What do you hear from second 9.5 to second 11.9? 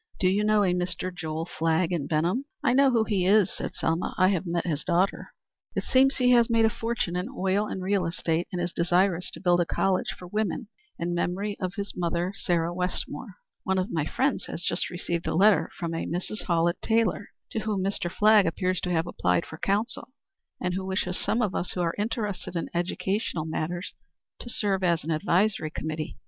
a college for women in memory of